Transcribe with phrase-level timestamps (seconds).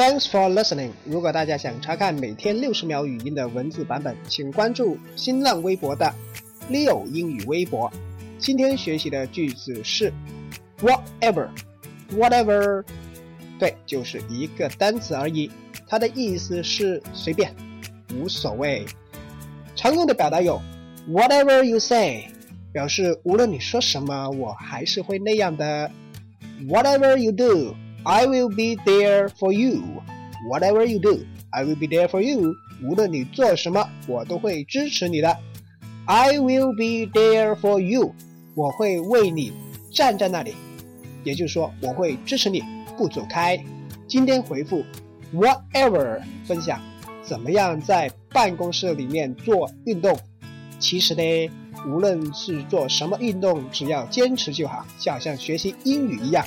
[0.00, 0.92] Thanks for listening。
[1.04, 6.10] 如果大家想查看每天六十秒语音的文字版本，请关注新浪微博的
[6.70, 7.92] Leo 英语微博。
[8.38, 10.10] 今天学习的句子是
[10.80, 12.82] whatever，whatever，
[13.58, 15.50] 对，就是一个单词而已，
[15.86, 17.54] 它的意思是随便，
[18.14, 18.86] 无所谓。
[19.76, 20.58] 常用的表达有
[21.10, 22.24] whatever you say，
[22.72, 25.90] 表示无论你说什么，我还是会那样的。
[26.66, 27.74] Whatever you do。
[28.04, 29.82] I will be there for you.
[30.50, 32.54] Whatever you do, I will be there for you.
[32.82, 35.36] 无论你做什么，我都会支持你的。
[36.06, 38.14] I will be there for you.
[38.54, 39.52] 我会为你
[39.92, 40.54] 站在那里，
[41.24, 42.64] 也就是说，我会支持你，
[42.96, 43.62] 不走开。
[44.08, 44.82] 今天回复
[45.34, 46.80] whatever 分享
[47.22, 50.18] 怎么样在办公室里面做运动。
[50.78, 51.50] 其实呢，
[51.86, 56.42] 无论是做什么运动，只要坚持就好，就好像学习英语一样。